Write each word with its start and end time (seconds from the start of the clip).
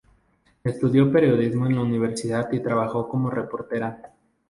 Estudió 0.63 1.11
Periodismo 1.13 1.67
en 1.67 1.75
la 1.75 1.81
universidad 1.81 2.51
y 2.53 2.59
trabajó 2.63 3.07
cómo 3.07 3.29
reportera. 3.29 4.11